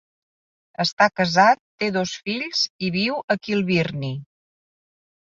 [0.83, 4.11] Està casat, té dos fills i viu a Kilbirnie.